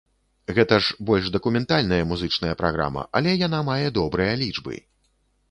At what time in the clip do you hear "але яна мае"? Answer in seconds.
3.21-3.87